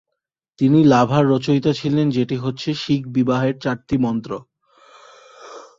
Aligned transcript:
তিনি 0.59 0.79
লাভার 0.83 1.23
রচয়িতা 1.27 1.71
ছিলেন 1.73 2.07
যেটি 2.09 2.35
হচ্ছে, 2.35 2.69
শিখ 2.73 3.01
বিবাহের 3.07 3.55
চারটি 3.59 3.95
মন্ত্র। 3.97 4.31